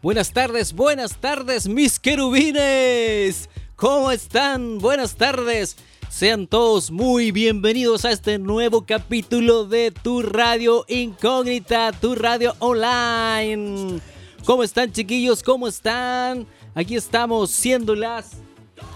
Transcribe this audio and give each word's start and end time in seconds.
Buenas 0.00 0.32
tardes, 0.32 0.72
buenas 0.74 1.16
tardes, 1.16 1.66
mis 1.66 1.98
querubines. 1.98 3.48
¿Cómo 3.74 4.12
están? 4.12 4.78
Buenas 4.78 5.16
tardes. 5.16 5.76
Sean 6.08 6.46
todos 6.46 6.92
muy 6.92 7.32
bienvenidos 7.32 8.04
a 8.04 8.12
este 8.12 8.38
nuevo 8.38 8.86
capítulo 8.86 9.64
de 9.64 9.90
Tu 9.90 10.22
Radio 10.22 10.84
Incógnita, 10.86 11.90
Tu 11.90 12.14
Radio 12.14 12.54
Online. 12.60 13.98
¿Cómo 14.44 14.62
están 14.62 14.92
chiquillos? 14.92 15.42
¿Cómo 15.42 15.66
están? 15.66 16.46
Aquí 16.76 16.94
estamos 16.94 17.50
siendo 17.50 17.96
las 17.96 18.36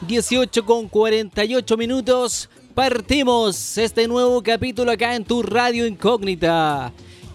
18 0.07 0.65
con 0.65 0.89
48 0.89 1.77
minutos. 1.77 2.49
Partimos 2.77 3.77
este 3.77 4.07
nuevo 4.07 4.41
capítulo 4.41 4.93
acá 4.93 5.17
en 5.17 5.25
Tu 5.25 5.43
Radio 5.43 5.85
Incógnita. 5.85 6.93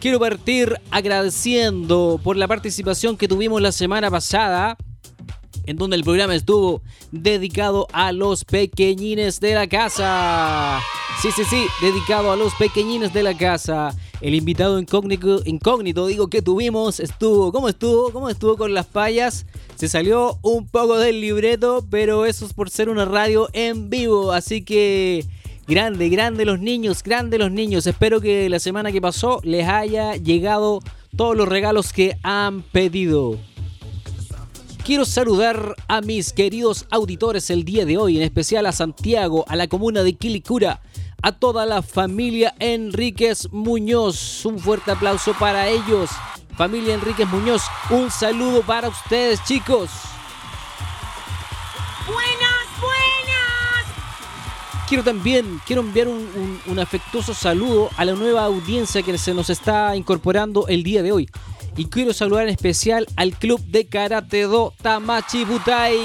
Quiero 0.07 0.21
partir 0.21 0.79
agradeciendo 0.89 2.17
por 2.23 2.37
la 2.37 2.47
participación 2.47 3.17
que 3.17 3.27
tuvimos 3.27 3.61
la 3.61 3.73
semana 3.73 4.09
pasada 4.09 4.77
en 5.65 5.75
donde 5.75 5.97
el 5.97 6.05
programa 6.05 6.33
estuvo 6.33 6.81
dedicado 7.11 7.87
a 7.91 8.13
los 8.13 8.45
pequeñines 8.45 9.41
de 9.41 9.53
la 9.53 9.67
casa. 9.67 10.79
Sí, 11.21 11.27
sí, 11.35 11.43
sí, 11.43 11.65
dedicado 11.81 12.31
a 12.31 12.37
los 12.37 12.53
pequeñines 12.55 13.11
de 13.11 13.21
la 13.21 13.37
casa. 13.37 13.93
El 14.21 14.33
invitado 14.33 14.79
incógnito, 14.79 16.07
digo 16.07 16.29
que 16.29 16.41
tuvimos, 16.41 17.01
estuvo, 17.01 17.51
¿cómo 17.51 17.67
estuvo? 17.67 18.11
¿Cómo 18.13 18.29
estuvo 18.29 18.55
con 18.55 18.73
las 18.73 18.85
payas? 18.85 19.45
Se 19.75 19.89
salió 19.89 20.39
un 20.41 20.67
poco 20.67 20.97
del 20.97 21.19
libreto, 21.19 21.85
pero 21.89 22.25
eso 22.25 22.45
es 22.45 22.53
por 22.53 22.69
ser 22.69 22.87
una 22.87 23.03
radio 23.03 23.49
en 23.51 23.89
vivo, 23.89 24.31
así 24.31 24.63
que 24.63 25.25
grande, 25.67 26.09
grande 26.09 26.45
los 26.45 26.59
niños, 26.59 27.03
grande 27.03 27.37
los 27.37 27.51
niños. 27.51 27.85
Espero 27.85 28.21
que 28.21 28.49
la 28.49 28.59
semana 28.59 28.91
que 28.91 29.01
pasó 29.01 29.41
les 29.43 29.67
haya 29.67 30.15
llegado 30.15 30.79
todos 31.15 31.35
los 31.35 31.47
regalos 31.47 31.93
que 31.93 32.17
han 32.23 32.61
pedido. 32.61 33.37
Quiero 34.85 35.03
saludar 35.03 35.75
a 35.89 35.99
mis 35.99 36.31
queridos 36.31 36.85
auditores 36.89 37.49
el 37.49 37.65
día 37.65 37.85
de 37.85 37.97
hoy, 37.97 38.17
en 38.17 38.23
especial 38.23 38.65
a 38.65 38.71
Santiago, 38.71 39.43
a 39.49 39.57
la 39.57 39.67
comuna 39.67 40.01
de 40.01 40.13
Quilicura, 40.13 40.81
a 41.21 41.33
toda 41.33 41.65
la 41.65 41.81
familia 41.81 42.55
Enríquez 42.59 43.51
Muñoz. 43.51 44.45
Un 44.45 44.59
fuerte 44.59 44.91
aplauso 44.91 45.33
para 45.37 45.67
ellos. 45.67 46.09
Familia 46.55 46.93
Enríquez 46.93 47.27
Muñoz, 47.27 47.63
un 47.89 48.09
saludo 48.09 48.61
para 48.61 48.87
ustedes, 48.87 49.43
chicos. 49.43 49.89
Quiero 54.87 55.03
también, 55.03 55.59
quiero 55.65 55.81
enviar 55.81 56.07
un, 56.07 56.79
afectuoso 56.79 57.33
saludo 57.33 57.89
a 57.97 58.05
la 58.05 58.13
nueva 58.13 58.45
audiencia 58.45 59.03
que 59.03 59.17
se 59.17 59.33
nos 59.33 59.49
está 59.49 59.93
incorporando 59.97 60.65
el 60.69 60.81
día 60.81 61.03
de 61.03 61.11
hoy. 61.11 61.29
Y 61.75 61.87
quiero 61.87 62.13
saludar 62.13 62.43
en 62.43 62.53
especial 62.53 63.05
al 63.17 63.33
club 63.33 63.59
de 63.65 63.85
Karate 63.85 64.43
Do 64.43 64.73
Tamachi 64.81 65.43
Butai, 65.43 65.99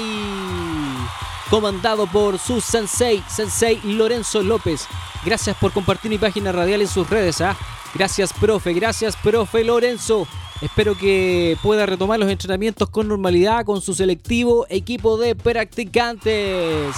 comandado 1.49 2.07
por 2.07 2.37
su 2.37 2.59
sensei, 2.59 3.23
sensei 3.29 3.79
Lorenzo 3.85 4.43
López. 4.43 4.85
Gracias 5.23 5.55
por 5.55 5.71
compartir 5.71 6.11
mi 6.11 6.17
página 6.17 6.51
radial 6.51 6.81
en 6.81 6.87
sus 6.89 7.09
redes. 7.09 7.39
¿ah? 7.39 7.55
Gracias, 7.95 8.33
profe, 8.33 8.73
gracias, 8.73 9.15
profe 9.15 9.63
Lorenzo. 9.63 10.27
Espero 10.61 10.97
que 10.97 11.57
pueda 11.63 11.85
retomar 11.85 12.19
los 12.19 12.29
entrenamientos 12.29 12.89
con 12.89 13.07
normalidad 13.07 13.63
con 13.63 13.79
su 13.79 13.93
selectivo 13.93 14.65
equipo 14.69 15.17
de 15.17 15.35
practicantes. 15.35 16.93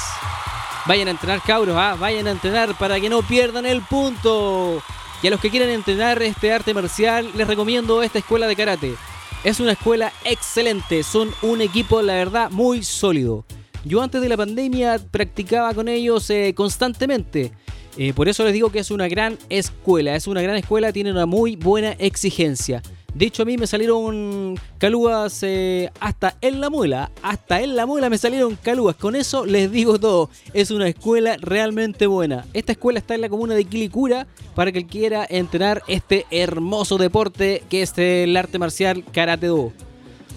Vayan 0.87 1.07
a 1.07 1.11
entrenar, 1.11 1.41
cabros, 1.41 1.75
¿ah? 1.75 1.95
vayan 1.99 2.27
a 2.27 2.31
entrenar 2.31 2.77
para 2.77 2.99
que 2.99 3.09
no 3.09 3.23
pierdan 3.23 3.65
el 3.65 3.81
punto. 3.81 4.83
Y 5.23 5.27
a 5.27 5.31
los 5.31 5.39
que 5.39 5.49
quieran 5.49 5.69
entrenar 5.69 6.21
este 6.21 6.53
arte 6.53 6.73
marcial, 6.75 7.31
les 7.35 7.47
recomiendo 7.47 8.03
esta 8.03 8.19
escuela 8.19 8.45
de 8.47 8.55
karate. 8.55 8.95
Es 9.43 9.59
una 9.59 9.71
escuela 9.71 10.13
excelente, 10.23 11.01
son 11.01 11.31
un 11.41 11.61
equipo, 11.61 12.01
la 12.01 12.13
verdad, 12.13 12.51
muy 12.51 12.83
sólido. 12.83 13.45
Yo 13.83 14.01
antes 14.01 14.21
de 14.21 14.29
la 14.29 14.37
pandemia 14.37 14.99
practicaba 15.09 15.73
con 15.73 15.87
ellos 15.87 16.29
eh, 16.29 16.53
constantemente. 16.55 17.51
Eh, 17.97 18.13
por 18.13 18.27
eso 18.27 18.43
les 18.43 18.53
digo 18.53 18.71
que 18.71 18.79
es 18.79 18.91
una 18.91 19.07
gran 19.07 19.37
escuela, 19.49 20.15
es 20.15 20.27
una 20.27 20.41
gran 20.41 20.55
escuela, 20.55 20.91
tiene 20.91 21.11
una 21.11 21.25
muy 21.25 21.55
buena 21.55 21.91
exigencia. 21.93 22.83
De 23.15 23.25
hecho, 23.25 23.43
a 23.43 23.45
mí 23.45 23.57
me 23.57 23.65
salieron 23.65 24.59
calúas 24.77 25.39
eh, 25.41 25.89
hasta 26.01 26.35
en 26.41 26.59
la 26.59 26.69
muela. 26.69 27.11
Hasta 27.23 27.61
en 27.61 27.77
la 27.77 27.85
muela 27.85 28.09
me 28.09 28.17
salieron 28.17 28.57
calúas. 28.57 28.97
Con 28.97 29.15
eso 29.15 29.45
les 29.45 29.71
digo 29.71 29.97
todo. 29.97 30.29
Es 30.53 30.69
una 30.69 30.89
escuela 30.89 31.37
realmente 31.39 32.07
buena. 32.07 32.45
Esta 32.53 32.73
escuela 32.73 32.99
está 32.99 33.15
en 33.15 33.21
la 33.21 33.29
comuna 33.29 33.53
de 33.55 33.63
Quilicura 33.63 34.27
para 34.53 34.73
que 34.73 34.85
quiera 34.85 35.25
entrenar 35.29 35.81
este 35.87 36.25
hermoso 36.29 36.97
deporte 36.97 37.63
que 37.69 37.83
es 37.83 37.97
el 37.97 38.35
arte 38.35 38.59
marcial 38.59 39.05
Karate 39.13 39.47
Do. 39.47 39.71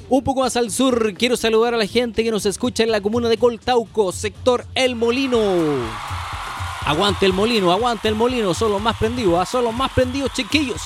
Un 0.09 0.23
poco 0.23 0.43
más 0.43 0.57
al 0.57 0.71
sur, 0.71 1.15
quiero 1.15 1.37
saludar 1.37 1.75
a 1.75 1.79
la 1.79 1.87
gente 1.87 2.23
que 2.23 2.31
nos 2.31 2.47
escucha 2.47 2.85
en 2.85 2.93
la 2.93 3.01
comuna 3.01 3.29
de 3.29 3.39
Coltauco, 3.39 4.13
sector 4.13 4.65
El 4.77 4.95
Molino. 4.95 5.39
Aguante 6.87 7.27
el 7.27 7.35
molino, 7.35 7.71
aguante 7.71 8.09
el 8.09 8.15
molino, 8.15 8.55
son 8.55 8.73
los 8.73 8.81
más 8.81 8.97
prendidos, 8.97 9.39
¿ah? 9.39 9.45
son 9.45 9.65
los 9.65 9.75
más 9.75 9.93
prendidos, 9.93 10.33
chiquillos. 10.33 10.81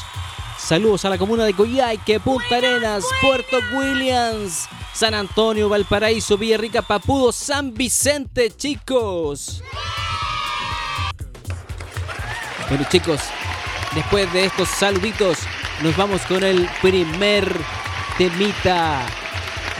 Saludos 0.64 1.04
a 1.04 1.10
la 1.10 1.18
comuna 1.18 1.44
de 1.44 1.54
Coyhaique, 1.54 2.20
Punta 2.20 2.56
Arenas, 2.56 3.04
Puerto 3.20 3.58
Williams, 3.74 4.68
San 4.94 5.12
Antonio, 5.12 5.68
Valparaíso, 5.68 6.38
Villarrica, 6.38 6.82
Papudo, 6.82 7.32
San 7.32 7.74
Vicente, 7.74 8.48
chicos. 8.56 9.62
Bueno, 12.68 12.86
chicos, 12.88 13.20
después 13.92 14.32
de 14.32 14.44
estos 14.44 14.68
saluditos, 14.68 15.38
nos 15.82 15.96
vamos 15.96 16.22
con 16.22 16.44
el 16.44 16.68
primer 16.80 17.52
temita 18.16 19.04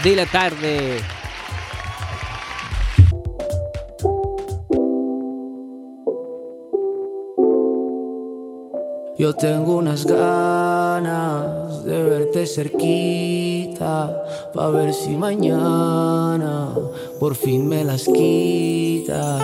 de 0.03 0.17
la 0.17 0.27
tarde. 0.27 1.01
Yo 9.17 9.33
tengo 9.35 9.77
unas 9.77 10.05
ganas 10.05 10.82
de 11.01 12.03
verte 12.03 12.47
cerquita, 12.47 14.25
pa' 14.53 14.69
ver 14.69 14.93
si 14.93 15.17
mañana 15.17 16.69
por 17.19 17.35
fin 17.35 17.67
me 17.67 17.83
las 17.83 18.05
quitas. 18.05 19.41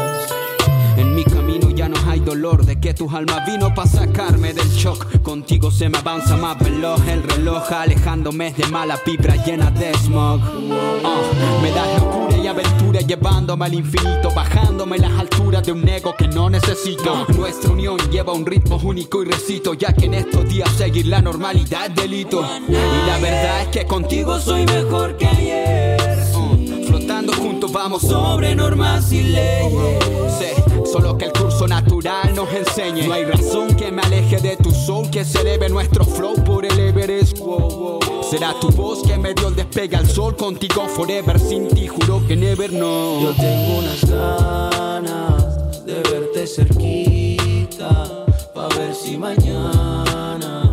En 0.98 1.14
mi 1.14 1.24
camino 1.24 1.70
ya 1.70 1.88
no 1.88 1.96
hay 2.06 2.20
dolor 2.20 2.66
de 2.66 2.78
que 2.78 2.92
tus 2.92 3.12
almas 3.14 3.46
vino 3.46 3.72
para 3.74 3.88
sacarme 3.88 4.52
del 4.52 4.68
shock. 4.68 5.22
Contigo 5.22 5.70
se 5.70 5.88
me 5.88 5.98
avanza 5.98 6.36
más 6.36 6.58
veloz 6.58 7.00
el 7.08 7.22
reloj, 7.22 7.72
alejándome 7.72 8.52
de 8.52 8.66
mala 8.66 9.00
vibra 9.06 9.36
llena 9.36 9.70
de 9.70 9.94
smog. 9.94 10.40
Oh, 10.42 11.62
me 11.62 11.70
das 11.70 12.02
locura 12.02 12.27
aventura 12.58 13.00
llevándome 13.00 13.66
al 13.66 13.74
infinito, 13.74 14.30
bajándome 14.34 14.98
las 14.98 15.12
alturas 15.12 15.64
de 15.64 15.72
un 15.72 15.88
ego 15.88 16.14
que 16.16 16.28
no 16.28 16.50
necesito. 16.50 17.26
Nuestra 17.36 17.70
unión 17.70 17.98
lleva 18.10 18.32
un 18.32 18.44
ritmo 18.44 18.76
único 18.82 19.22
y 19.22 19.26
recito, 19.26 19.74
ya 19.74 19.92
que 19.92 20.06
en 20.06 20.14
estos 20.14 20.48
días 20.48 20.70
seguir 20.72 21.06
la 21.06 21.20
normalidad 21.22 21.86
es 21.86 21.94
delito. 21.94 22.44
Y 22.68 23.06
la 23.06 23.18
verdad 23.18 23.62
es 23.62 23.68
que 23.68 23.86
contigo 23.86 24.38
soy 24.40 24.66
mejor 24.66 25.16
que 25.16 25.26
ayer. 25.26 26.00
Uh, 26.34 26.86
flotando 26.86 27.32
juntos 27.32 27.72
vamos 27.72 28.02
sobre 28.02 28.54
normas 28.54 29.12
y 29.12 29.22
leyes. 29.22 30.67
Solo 30.90 31.16
que 31.18 31.26
el 31.26 31.32
curso 31.32 31.66
natural 31.66 32.34
nos 32.34 32.52
enseñe. 32.52 33.06
No 33.06 33.14
hay 33.14 33.24
razón 33.24 33.76
que 33.76 33.92
me 33.92 34.02
aleje 34.02 34.38
de 34.40 34.56
tu 34.56 34.70
soul, 34.70 35.10
que 35.10 35.24
se 35.24 35.40
eleve 35.40 35.68
nuestro 35.68 36.04
flow 36.04 36.34
por 36.44 36.64
el 36.64 36.78
Everest. 36.78 37.38
Wow, 37.38 37.58
wow. 37.58 38.22
Será 38.22 38.54
tu 38.60 38.70
voz 38.70 39.02
que 39.02 39.16
me 39.16 39.34
dio 39.34 39.48
el 39.48 39.56
despegue 39.56 39.96
al 39.96 40.06
sol, 40.06 40.36
contigo 40.36 40.86
forever, 40.88 41.38
sin 41.38 41.68
ti 41.68 41.86
juro 41.86 42.22
que 42.26 42.36
never 42.36 42.72
no. 42.72 43.20
Yo 43.22 43.32
tengo 43.34 43.78
unas 43.78 44.04
ganas 44.04 45.84
de 45.86 45.94
verte 45.94 46.46
cerquita, 46.46 48.26
pa' 48.54 48.68
ver 48.68 48.94
si 48.94 49.16
mañana 49.16 50.70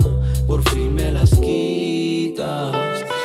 por 0.48 0.62
fin 0.70 0.94
me 0.94 1.12
las 1.12 1.32
quitas. 1.32 2.76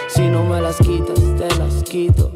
Si 0.08 0.22
no 0.22 0.44
me 0.44 0.60
las 0.60 0.76
quitas, 0.76 1.18
te 1.36 1.56
las 1.58 1.82
quito. 1.82 2.30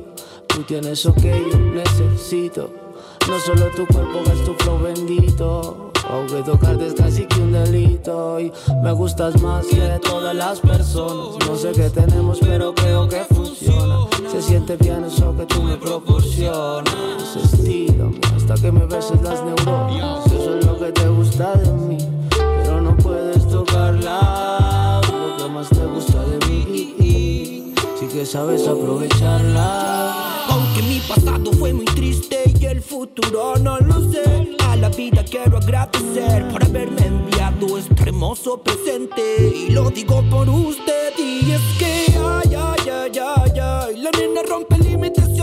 Tú 0.49 0.63
tienes 0.63 1.05
lo 1.05 1.15
que 1.15 1.45
yo 1.51 1.59
necesito. 1.59 2.84
No 3.27 3.41
solo 3.41 3.71
tu 3.71 3.87
cuerpo, 3.87 4.21
es 4.31 4.45
tu 4.45 4.53
flow 4.55 4.79
bendito. 4.81 5.93
Aunque 6.11 6.43
tocarte 6.43 6.89
es 6.89 6.95
casi 6.95 7.25
que 7.27 7.41
un 7.41 7.53
delito. 7.53 8.39
Y 8.39 8.53
me 8.83 8.93
gustas 8.93 9.41
más 9.41 9.67
que 9.67 9.99
todas 10.03 10.35
las 10.35 10.61
personas. 10.61 11.49
No 11.49 11.57
sé 11.57 11.73
qué 11.73 11.89
tenemos, 11.89 12.39
pero 12.41 12.75
creo 12.75 13.09
que 13.09 13.25
funciona. 13.25 14.01
Se 14.31 14.43
siente 14.43 14.77
bien 14.77 15.05
eso 15.05 15.35
que 15.37 15.47
tú 15.47 15.63
me 15.63 15.77
proporcionas. 15.77 17.37
Estírame 17.43 18.21
hasta 18.37 18.55
que 18.55 18.71
me 18.71 18.85
beses 18.85 19.21
las 19.23 19.43
neuronas. 19.43 20.27
Eso 20.27 20.59
es 20.59 20.67
lo 20.67 20.79
que 20.79 20.93
te 20.93 21.09
gusta 21.09 21.55
de 21.55 21.73
mí. 21.73 21.99
Pero 22.29 22.83
no 22.83 22.95
puedes 22.99 23.49
tocarla. 23.49 25.01
Lo 25.11 25.37
que 25.43 25.51
más 25.51 25.69
te 25.71 25.87
gusta 25.87 26.21
de 26.21 26.47
mí. 26.47 27.75
Sí 27.99 28.07
que 28.07 28.27
sabes 28.27 28.69
aprovecharla. 28.69 30.13
Aunque 30.51 30.83
mi 30.83 31.01
pasado 31.01 31.51
fue 31.53 31.73
muy 31.73 31.87
triste 31.87 32.44
y 32.65 32.67
el 32.67 32.81
futuro 32.81 33.57
no 33.57 33.79
lo 33.79 34.01
sé. 34.11 34.57
A 34.69 34.77
la 34.77 34.89
vida 34.89 35.23
quiero 35.25 35.59
agradecer 35.59 36.49
por 36.49 36.65
haberme 36.65 37.07
enviado 37.07 37.79
este 37.79 38.03
hermoso 38.03 38.63
presente. 38.63 39.53
Y 39.55 39.71
lo 39.71 39.91
digo 39.91 40.23
por 40.31 40.49
usted. 40.49 41.13
Y 41.19 41.53
es 41.53 41.61
que, 41.79 42.15
ay, 42.17 42.55
ay, 42.57 42.91
ay, 42.91 43.19
ay, 43.19 43.61
ay. 43.61 44.09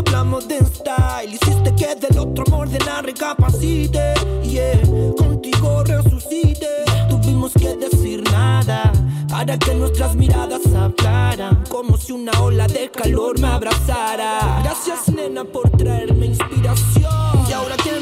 una 0.10 0.24
modern 0.24 0.66
style. 0.66 1.34
Hiciste 1.34 1.76
que 1.76 1.96
del 1.96 2.18
otro 2.18 2.44
amor 2.48 2.70
de 2.70 2.80
la 2.80 3.02
recapacite. 3.02 4.14
Yeah, 4.44 4.82
contigo 5.18 5.84
resucite. 5.84 6.68
Tuvimos 7.08 7.54
que 7.54 7.76
decir 7.76 8.24
nada 8.32 8.92
para 9.30 9.58
que 9.60 9.76
nuestras 9.76 10.16
miradas 10.16 10.62
hablaran. 10.74 11.64
Como 11.70 11.98
si 11.98 12.14
una 12.14 12.32
ola 12.42 12.68
de 12.68 12.90
calor 12.90 13.40
me 13.40 13.48
abrazara. 13.48 14.62
Gracias, 14.64 15.08
nena, 15.14 15.44
por 15.44 15.70
traerme 15.70 16.26
inspiración. 16.28 17.01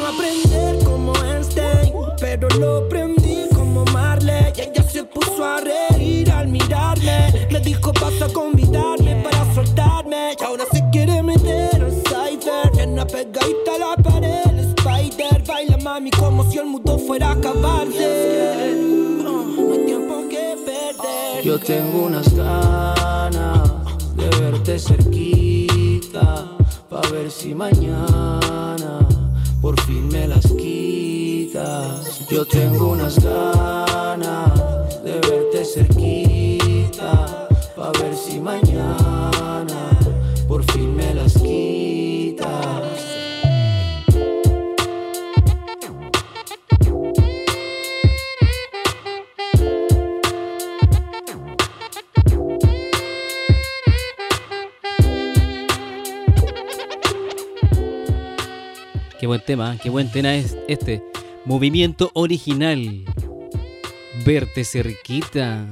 Aprender 0.09 0.83
como 0.83 1.13
Einstein, 1.23 1.93
pero 2.19 2.47
lo 2.57 2.77
aprendí 2.77 3.47
como 3.53 3.85
Marley. 3.93 4.51
Y 4.57 4.61
ella 4.61 4.83
se 4.83 5.03
puso 5.03 5.45
a 5.45 5.61
reír 5.61 6.31
al 6.31 6.47
mirarme. 6.47 7.47
Me 7.51 7.59
dijo, 7.59 7.91
vas 8.01 8.19
a 8.19 8.33
convidarme 8.33 9.21
para 9.23 9.53
soltarme. 9.53 10.35
Y 10.39 10.43
ahora 10.43 10.63
se 10.71 10.83
quiere 10.91 11.21
meter 11.21 11.83
al 11.83 11.91
cypher. 11.91 12.75
Nena 12.75 13.05
pegadita 13.05 13.75
a 13.75 13.77
la 13.77 13.95
pared, 14.01 14.73
spider. 14.77 15.43
Baila 15.45 15.77
mami 15.77 16.09
como 16.09 16.43
si 16.49 16.57
el 16.57 16.65
mundo 16.65 16.97
fuera 16.97 17.29
a 17.29 17.33
acabarse. 17.33 18.73
Oh, 19.27 19.61
no 19.61 19.73
hay 19.73 19.85
tiempo 19.85 20.27
que 20.27 20.55
perder. 20.65 21.43
Yo 21.43 21.59
tengo 21.59 22.05
unas 22.07 22.33
ganas 22.33 23.69
de 24.15 24.27
verte 24.39 24.79
cerquita, 24.79 26.57
pa' 26.89 27.01
ver 27.11 27.29
si 27.29 27.53
mañana 27.53 29.18
por 29.61 29.79
fin 29.81 30.07
me 30.09 30.27
las 30.27 30.47
quitas. 30.53 32.27
Yo 32.29 32.45
tengo 32.45 32.91
unas 32.91 33.19
ganas 33.23 35.03
de 35.03 35.13
verte 35.13 35.65
cerquita, 35.65 37.47
pa' 37.75 37.91
ver 37.99 38.15
si 38.15 38.39
mañana 38.39 39.08
buen 59.29 59.41
tema, 59.41 59.77
qué 59.77 59.91
buen 59.91 60.11
tema 60.11 60.33
es 60.33 60.57
este. 60.67 61.03
Movimiento 61.45 62.09
original. 62.15 63.05
Verte 64.25 64.63
cerquita. 64.63 65.67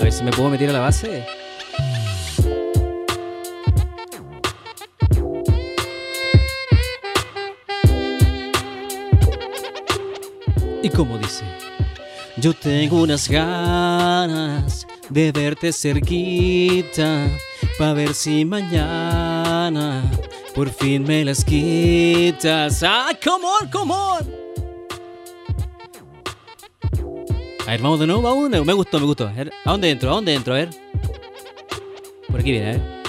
A 0.00 0.02
ver 0.02 0.10
si 0.10 0.24
me 0.24 0.30
puedo 0.30 0.48
meter 0.48 0.70
a 0.70 0.72
la 0.72 0.78
base. 0.80 1.26
Y 10.82 10.88
como 10.88 11.18
dice, 11.18 11.44
yo 12.38 12.54
tengo 12.54 13.02
unas 13.02 13.28
ganas 13.28 14.86
de 15.10 15.30
verte 15.30 15.74
cerquita, 15.74 17.28
pa' 17.76 17.92
ver 17.92 18.14
si 18.14 18.46
mañana 18.46 19.31
por 20.54 20.70
fin 20.70 21.04
me 21.04 21.24
las 21.24 21.44
quitas. 21.44 22.82
¡Ah, 22.82 23.10
come 23.22 23.44
on, 23.44 23.68
come 23.70 23.92
on! 23.92 24.42
A 27.66 27.70
ver, 27.70 27.80
vamos 27.80 28.00
de 28.00 28.06
nuevo, 28.06 28.22
vamos 28.22 28.44
de 28.44 28.50
nuevo. 28.50 28.64
Me 28.64 28.72
gustó, 28.72 28.98
me 28.98 29.06
gustó. 29.06 29.28
A, 29.28 29.32
ver, 29.32 29.52
¿a 29.64 29.70
dónde 29.70 29.90
entro? 29.90 30.10
¿A 30.10 30.14
dónde 30.14 30.34
entro? 30.34 30.54
A 30.54 30.58
ver. 30.58 30.70
Por 32.28 32.40
aquí 32.40 32.50
viene, 32.50 32.68
a 32.68 32.72
ver. 32.72 33.02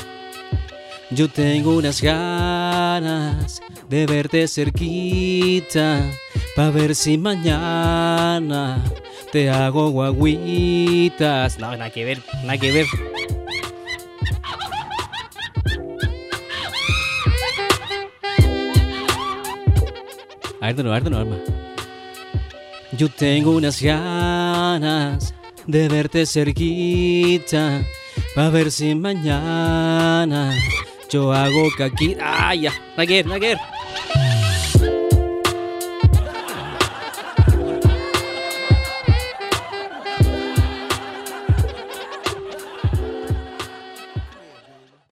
Yo 1.11 1.27
tengo 1.27 1.75
unas 1.75 2.01
ganas 2.01 3.61
de 3.87 4.05
verte 4.07 4.47
cerquita, 4.47 6.09
pa' 6.55 6.71
ver 6.71 6.95
si 6.95 7.19
mañana 7.19 8.83
te 9.31 9.49
hago 9.49 9.91
guaguitas. 9.91 11.59
No, 11.59 11.71
nada 11.71 11.91
que 11.91 12.03
ver, 12.03 12.19
nada 12.43 12.57
que 12.57 12.71
ver. 12.71 12.85
A 20.63 20.67
ver, 20.67 20.75
de 20.77 20.83
nuevo, 20.83 20.95
a 20.95 20.99
ver, 20.99 21.03
de 21.03 21.09
nuevo, 21.09 21.33
hermano. 21.33 21.43
Yo 22.93 23.09
tengo 23.09 23.51
unas 23.51 23.81
ganas 23.81 25.35
de 25.67 25.89
verte 25.89 26.25
cerquita, 26.25 27.85
pa' 28.33 28.49
ver 28.49 28.71
si 28.71 28.95
mañana 28.95 30.55
yo 31.09 31.33
hago 31.33 31.67
caquita. 31.77 32.23
¡Ah, 32.25 32.55
ya! 32.55 32.71
Nada 32.95 33.05
que 33.05 33.57